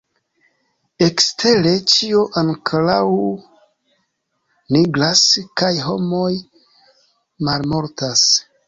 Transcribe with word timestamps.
Ekstere, 1.07 1.73
ĉio 1.91 2.23
ankoraŭ 2.43 2.97
nigras, 4.79 5.23
kaj 5.63 5.73
homoj 5.91 6.29
malmultas. 7.49 8.31